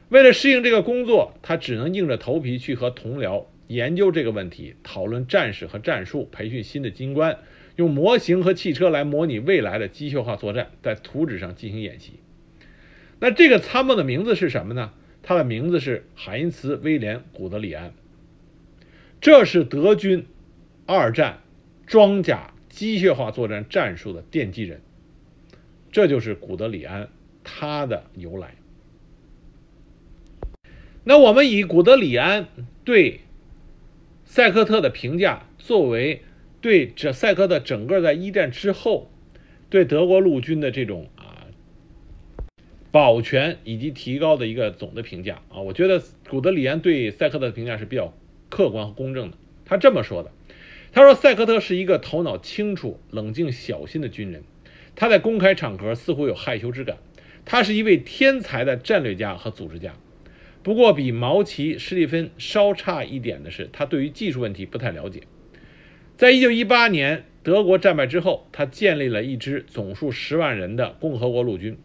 [0.09, 3.45] 为了适应这个工作，他只能硬着头皮去和同僚。
[3.67, 7.39] 研究这个问题，讨论战士和战术，培训新的军官，
[7.77, 12.13] 用模型和汽车来模拟未来的机械化作战，在图纸上进行演习。
[13.21, 14.93] 那这个参谋的名字是什么呢？
[15.23, 17.95] 他的名字是海因茨·威廉·古德里安。
[19.23, 20.27] 这是德军
[20.85, 21.41] 二战
[21.87, 24.83] 装甲机械化作战战术的奠基人。
[25.95, 27.09] 这就是古德里安，
[27.45, 28.57] 他的由来。
[31.05, 32.49] 那我们以古德里安
[32.85, 33.21] 对。
[34.25, 36.23] 塞克特的评价，作为
[36.61, 39.09] 对这塞克特整个在一战之后
[39.71, 41.47] 对德国陆军的这种啊
[42.91, 48.13] 保全以及提高的一个总的评价啊，我觉得古德里安对塞克特的评价是比较
[48.49, 49.37] 客观和公正的。
[49.65, 50.33] 他这么说的
[50.91, 54.43] ：“他说塞克特是一个头脑清楚、冷静小心的军人，
[54.97, 56.97] 他在公开场合似乎有害羞之感。
[57.45, 59.95] 他是一位天才的战略家和组织家。”
[60.63, 65.25] 不过，比毛奇、施蒂芬稍差一点的是，他对于技术问题不太了解。
[66.17, 71.77] 在一九一八年德国战败之后，他建立了一支总数十万人的共和国陆军。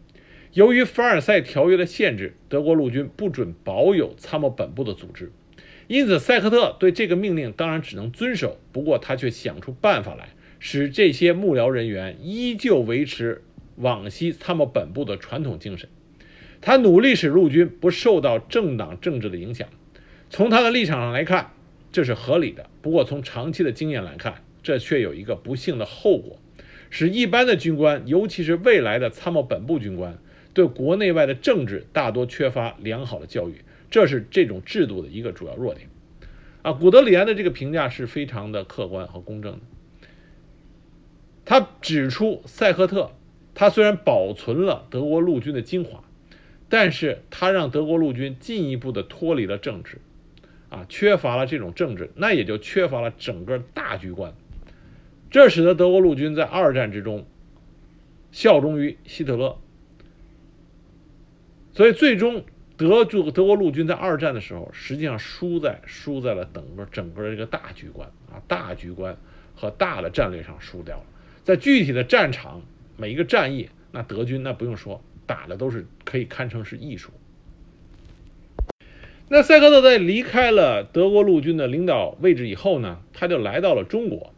[0.54, 5.30] 由于凡尔赛条约的限制，德国陆军不准保有参谋本部的组织，
[5.86, 8.58] 因此塞克特对这个命令当然只能遵守。
[8.72, 13.42] 不过，他却想出办法来，使这些幕僚人员依旧维持
[13.76, 15.88] 往昔参谋本部的传统精神。
[16.60, 19.66] 他努力使陆军不受到政党政治的影响，
[20.28, 21.52] 从他的立场上来看，
[21.90, 22.68] 这是合理的。
[22.82, 26.38] 不过从长期的经验来看，这却有一个不幸的后果，
[26.90, 30.18] 使一般的军官，尤其是未来的参谋本部军官，
[30.52, 33.54] 对国内外的政治大多缺乏良好的教育，
[33.90, 35.88] 这是这种制度的一个主要弱点。
[36.60, 39.60] 啊，古德里安的这个评价是非常的客观和公正的。
[41.44, 43.12] 他指出，塞赫特
[43.54, 46.02] 他虽然保存了德国陆军的精华。
[46.72, 49.98] 但是他让德国陆军进一步的脱离了政治，
[50.68, 54.32] 啊，缺乏了这种政治，那也就缺乏了整个大局观，
[55.32, 57.26] 这使得德国陆军在二战之中
[58.30, 59.58] 效忠于希特勒，
[61.72, 62.44] 所以最终
[62.76, 68.08] 德驻德国陆军在二战的时候，实际上输在输在了整个整个这个大局观。
[68.32, 69.16] 啊，大局观
[69.56, 71.04] 和大的战略上输掉了，
[71.44, 72.62] 在具体的战场
[72.96, 75.02] 每一个战役，那德军那不用说。
[75.26, 77.12] 打的都是可以堪称是艺术。
[79.28, 84.34] 那塞克特在离开了德国陆军的领导位置以后呢，他就来到了中国。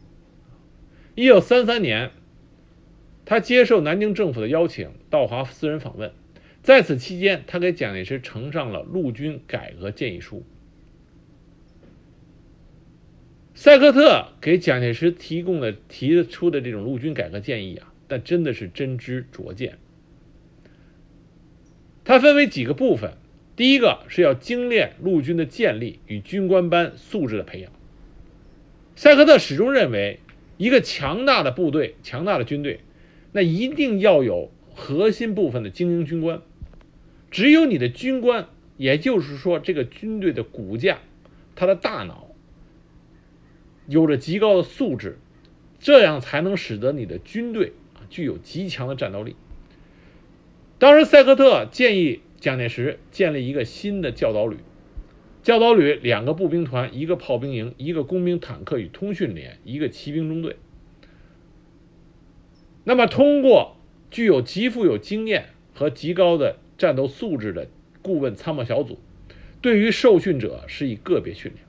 [1.15, 2.11] 一九三三年，
[3.25, 6.13] 他接受南京政府的邀请到华私人访问，
[6.61, 10.45] 在此期间，他给蒋介石呈上了陆军改革建议书。
[13.55, 19.77] 塞克特给蒋介石提供的提出的这种陆军改革建议啊，但真的是真知灼见。
[22.03, 23.13] 它分为几个部分，
[23.55, 27.71] 第一个是要精炼陆军的建立与军官班素质的培养，
[28.95, 30.19] 塞克特始终认为，
[30.57, 32.79] 一个强大的部队、强大的军队，
[33.31, 36.41] 那一定要有核心部分的精英军官。
[37.29, 38.47] 只有你的军官，
[38.77, 40.99] 也就是说，这个军队的骨架，
[41.55, 42.22] 他的大脑，
[43.87, 45.19] 有着极高的素质，
[45.79, 49.35] 这样才能使得你的军队啊具有极强的战斗力。
[50.79, 54.57] 当时，塞克特建议蒋介石建立一个新的教导旅。
[55.41, 60.55] 教导旅两个步兵团，一个炮兵营，一个工兵坦克与通讯连，一个骑兵中队。
[62.85, 63.75] 那么，通过
[64.09, 67.67] 具有极富有经验和极高的战斗素质的
[68.01, 68.99] 顾问参谋小组，
[69.61, 71.62] 对于受训者施以个别训练。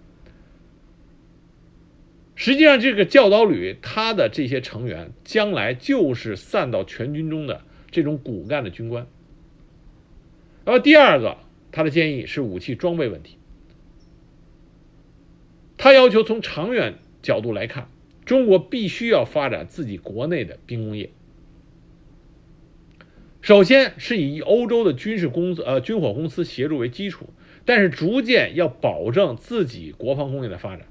[2.37, 9.07] 实际上，这个教导旅他的这些成员，将来就是散到全军中的这种骨干的军官。
[10.65, 11.39] 然后，第二个，
[11.71, 13.39] 他的建议是武器装备问题。
[15.77, 17.89] 他要求从长远角度来看，
[18.25, 21.11] 中国必须要发展自己国内的兵工业。
[23.43, 27.29] 首先是以欧洲的军事公司、呃军火公司协助为基础，
[27.67, 30.87] 但是逐渐要保证自己国防工业的发展。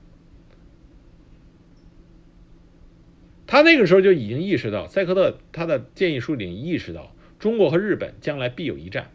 [3.47, 9.11] 他那个时候就已经意识到，塞克特他的建议书里意识到，中国和日本将来必有一战。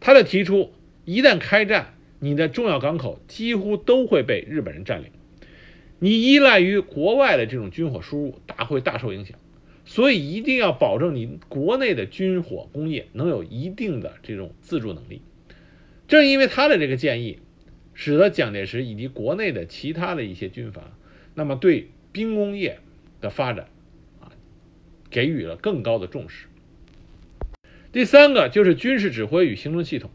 [0.00, 0.72] 他的提出，
[1.04, 1.90] 一旦开战。
[2.20, 5.10] 你的重要港口几乎都会被日本人占领，
[5.98, 9.38] 你依赖于国外的这种军火输入，大会大受影响。
[9.84, 15.20] 所以一定要保证你国内的军火工业能有一定的这种自助能力。
[16.08, 17.40] 正因为他的这个建议，
[17.92, 20.96] 使得蒋介石以及国内的其他的一些军阀，
[21.34, 22.78] 那么对兵工业
[23.24, 23.66] 的发展
[24.20, 24.30] 啊，
[25.10, 26.46] 给予了更高的重视。
[27.90, 30.10] 第三个就是军事指挥与行政系统。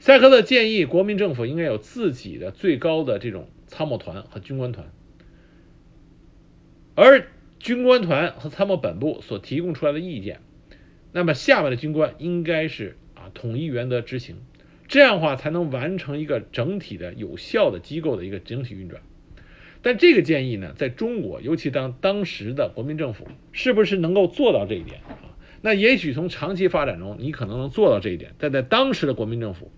[0.00, 4.90] 塞克特建议国民政府应该有自己的最高的这种参谋团和军官团，
[6.96, 7.28] 而
[7.60, 10.40] 军官团和参谋本部所提供出来的意见，
[11.12, 14.38] 那么下面的军官应该是啊统一原则执行，
[14.88, 19.00] 这样的话才能完成一个整体的有效的机构的一个整体运转。
[19.82, 25.18] 但这个建议呢，在中国，尤其当当时的国民政府，是不是能够做到这一点啊？
[25.60, 29.70] 那也许从长期发展中，你可能能做到这一点，但在当时的国民政府，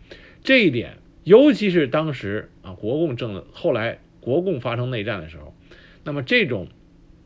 [0.43, 5.55] 这一点，尤其是当时啊，国共政后来国共发生内战的时候，
[6.05, 6.69] 那么这种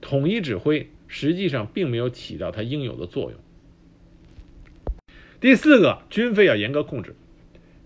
[0.01, 3.41] 统一指挥实际上并没有起到它应有的作用。
[5.41, 7.14] 第四个，军费要严格控制，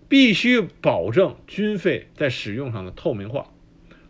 [0.09, 3.52] 必须保证军费在使用上的透明化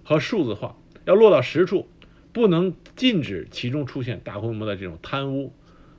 [0.03, 0.75] 和数字化，
[1.05, 1.87] 要落到实处，
[2.31, 5.53] 不能禁止其中出现大规模的这种贪污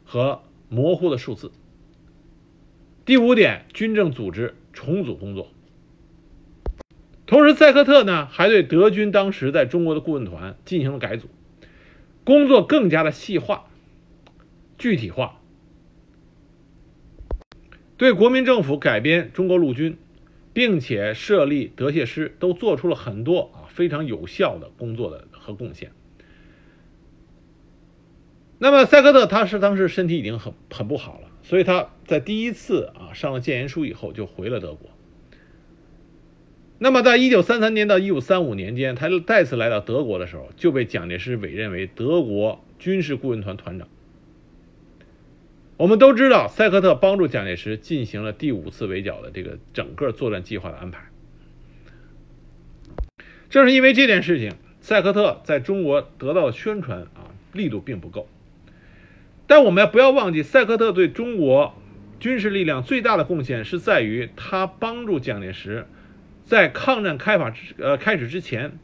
[0.05, 0.43] 和。
[0.71, 1.53] 模糊的数字。
[3.05, 5.49] 第五点，军政组织重组工作。
[7.27, 11.29] 同时，塞克特呢还对德军当时在中国的顾问团进行了改组，
[12.25, 13.69] 工作更加的细化、
[14.77, 15.41] 具体化，
[17.97, 19.97] 对国民政府改编中国陆军，
[20.53, 25.91] 并且设立德械师，都做出了很多非常有效的工作的和贡献。
[28.59, 34.89] 那么塞克特他是当时身体已经很很不好了，所以他在第一次啊上了谏言书以后就回了德国。
[36.79, 43.89] 那么在一九三三年到一九三五年间，他再次来到德国的时候，就被蒋介石委任为德国军事顾问团团长。
[45.77, 51.09] 我们都知道，塞克特帮助蒋介石进行了第五次围剿的这个整个作战计划的安排。
[53.55, 58.27] 正是因为这件事情，塞克特在中国得到的宣传啊力度并不够。
[59.47, 61.73] 但我们不要忘记，塞克特对中国
[62.19, 65.87] 军事力量最大的贡献是在于他帮助蒋介石
[66.45, 68.77] 在抗战开法之呃开始之前，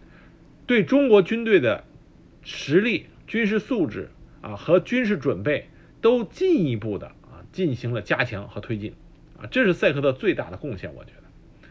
[0.67, 1.83] 对中国军队的
[2.45, 4.11] 实力、军事素质
[4.41, 5.69] 啊和军事准备
[6.01, 8.95] 都进一步的啊进行了加强和推进
[9.37, 11.69] 啊，这是塞克特最大的贡献，我觉得，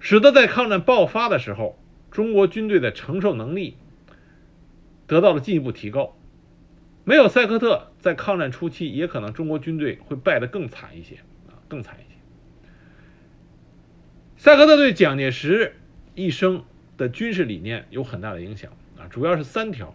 [0.00, 1.78] 使得在抗战爆发的时候，
[2.12, 3.76] 中国军队的承受能力
[5.06, 6.14] 得到了进一步提高。
[7.04, 11.16] 没有塞克特，在抗战初期，也可能中国军队会败得更惨一些
[11.48, 12.16] 啊，更惨一些。
[14.36, 15.74] 塞克特对蒋介石
[16.14, 16.62] 一生
[16.96, 19.94] 的军事理念有很大的影响啊，主要是三条：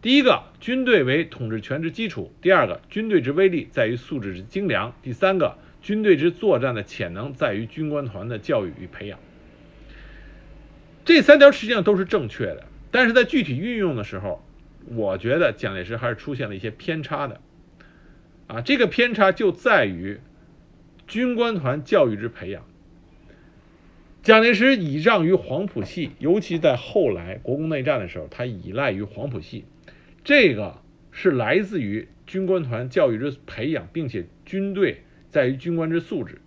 [0.00, 9.18] 第一个，军队为统治权之基础；第二个，军队之威力在于素质之精良；第三个，军队之作战的潜能在于军官团的教育与培养。
[11.08, 14.44] 这三条实际上都是正确的，但是在具体运用的时候。
[14.90, 17.40] 我觉得蒋介石还是出现了一些偏差的，
[18.46, 20.20] 啊，这个偏差就在于
[21.06, 22.62] 军官团教育之培养。
[24.22, 29.64] 蒋介石倚仗于黄埔系，尤其在后来国共内战的时候，他依赖于黄埔系，
[30.24, 36.38] 这个是来自于军官团教育之培养，并且军队在于军官之素质。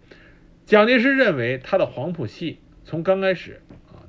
[0.68, 3.62] 蒋介石认为他的黄埔系从刚开始，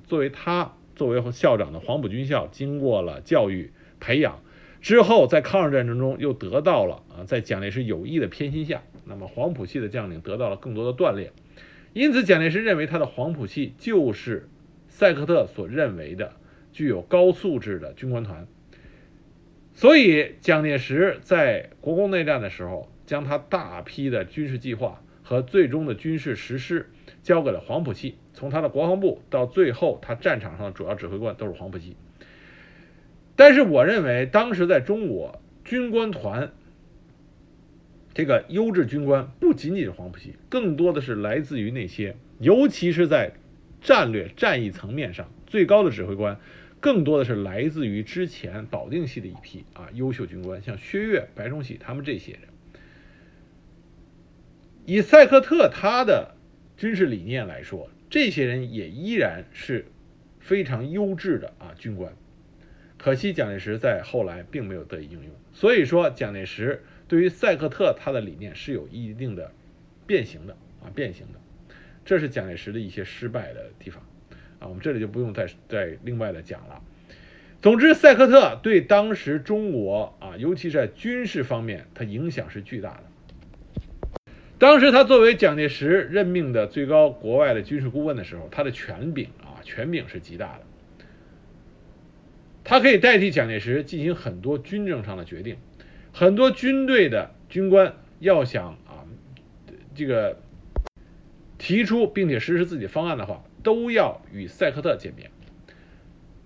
[0.06, 4.40] 作为他作为校长的黄埔军校，经过了教育培养
[4.80, 11.32] 之后，在抗日战争中又得到了啊，在蒋介石有意的偏心下，那么黄埔系的将领得到了更多的锻炼。
[11.92, 14.48] 因此，蒋介石认为他的黄埔系就是
[14.88, 16.32] 塞克特所认为的
[16.72, 18.46] 具有高素质的军官团。
[19.74, 26.90] 所以，蒋介石在国共内战的时候，将他大批的军事计划和最终的军事实施
[27.22, 28.16] 交给了黄埔系。
[28.34, 31.96] 从他的国防部到最后，他战场上的主要指挥官都是黄埔系。
[33.36, 36.52] 但是，我认为当时在中国军官团。
[38.14, 43.32] 这个优质军官不仅仅是黄埔系，更多的是来自于那些，尤其是在
[43.80, 46.38] 战略战役层面上最高的指挥官，
[46.78, 52.42] 更多的是来自于之前保定系的一批啊优秀军官，像薛岳、白崇禧他们这些人。
[54.84, 56.34] 以塞克特他的
[56.82, 59.84] 军事理念来说，这些人也依然是
[60.40, 62.12] 非常优质的啊军官。
[62.98, 66.82] 可惜蒋介石在后来并没有得以应用，所以说蒋介石。
[67.06, 69.52] 对于塞克特，他的理念是有一定的
[70.08, 71.38] 变形的啊，变形的，
[72.04, 74.02] 这是蒋介石的一些失败的地方
[74.58, 76.82] 啊，我们这里就不用再再另外的讲了。
[77.60, 83.04] 总之，塞克特对当时中国啊，尤其是在军事方面，他影响是巨大的。
[84.62, 91.04] 当时他作为蒋介石任命的最高国外的军事顾问的时候，他的权柄啊，权柄是极大的，
[92.62, 95.56] 他可以代替蒋介石进行很多军政上的决定。
[96.12, 99.02] 很多军队的军官要想啊，
[99.96, 100.38] 这个
[101.58, 105.32] 提出并且实施自己方案的话，都要与塞克特见面。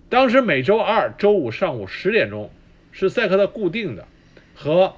[0.09, 2.49] 当时每周二、周五上午十点钟
[2.91, 4.07] 是塞克特固定的
[4.55, 4.95] 和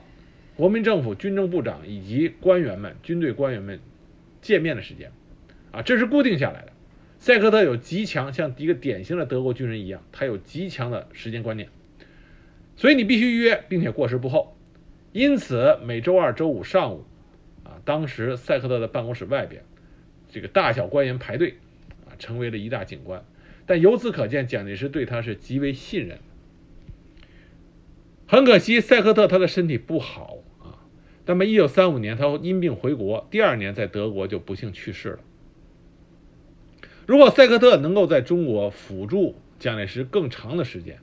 [0.59, 3.79] 国民政府军政部长以及官员们、军队官员们
[4.41, 5.13] 见面的时间，
[5.71, 6.73] 啊，这是固定下来的。
[7.17, 11.69] 塞克特有极强，像一个典型的德国军人一样，他有极强的时间观念，
[12.75, 14.57] 所以你必须预约，并且过时不候。
[15.13, 17.05] 因此，每周二、周五上午，
[17.63, 19.63] 啊，当时塞克特的办公室外边，
[20.29, 21.55] 这个大小官员排队，
[22.05, 23.23] 啊，成为了一大景观。
[23.65, 26.19] 但由此可见，蒋介石对他是极为信任。
[28.27, 30.39] 很可惜，塞克特他的身体不好。
[31.29, 35.19] 那么，一九三五年他因病回国，第二年在德国就不幸去世了。
[37.05, 40.97] 如果塞克特能够在中国辅助蒋介石更长的时间，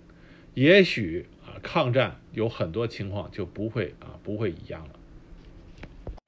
[0.54, 1.54] 也许啊。
[1.62, 6.24] 抗战有很多情况就不会啊不会一样了。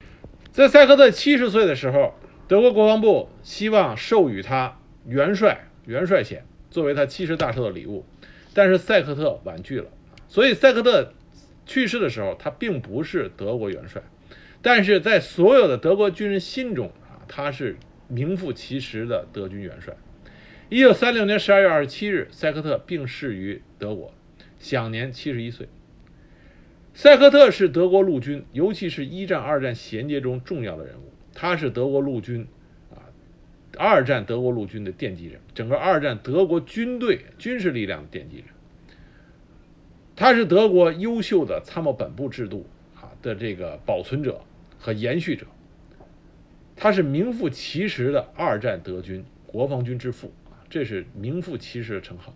[0.53, 2.13] 在塞克特七十岁的时候，
[2.47, 8.05] 德国国防部希望授予他元帅元帅衔作为他七十大寿的礼物，
[8.53, 9.89] 但是塞克特婉拒了。
[10.29, 11.13] 所以塞克特
[11.69, 14.01] 去世的时候，他并不是德国元帅，
[14.59, 19.95] 但是在所有的德国军人心中啊，他是名副其实的德军元帅。
[20.67, 24.11] 一九三六年十二月二十七日，塞克特病逝于德国。
[24.57, 25.69] 享年七十一岁。
[26.95, 31.13] 塞克特是德国陆军，尤其是一战、二战衔接中重要的人物。
[31.35, 32.47] 他是德国陆军
[32.89, 32.97] 啊，
[33.77, 38.45] 二战德国陆军的奠基人，整个二战德国军队军事力量的奠基人。
[40.19, 44.41] 他是德国优秀的参谋本部制度啊的这个保存者
[44.77, 45.45] 和延续者。
[46.75, 52.33] 他是名副其实的二战德军国防军之父啊，这是名副其实的称号。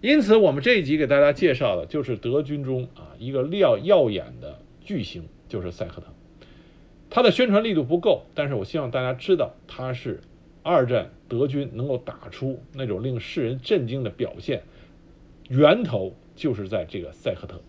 [0.00, 6.06] 因此，我们这一集给大家介绍的就是德军中啊一个亮耀眼的巨星，就是塞克特。
[7.10, 10.20] 他的宣传力度不够，但是我希望大家知道，他是
[10.62, 14.62] 二战德军能够打出那种令世人震惊的表现，
[15.48, 17.60] 源头就是在这个塞赫特。